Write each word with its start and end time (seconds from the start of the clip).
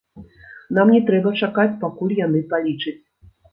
Нам 0.77 0.93
не 0.95 1.01
трэба 1.09 1.35
чакаць, 1.43 1.75
пакуль 1.85 2.17
яны 2.25 2.43
палічаць. 2.57 2.99